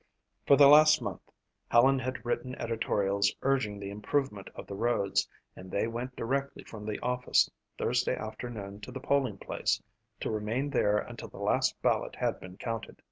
[0.47, 1.21] For the last month
[1.69, 6.87] Helen had written editorials urging the improvement of the roads and they went directly from
[6.87, 9.79] the office Thursday afternoon to the polling place
[10.21, 12.97] to remain there until the last ballot had been counted.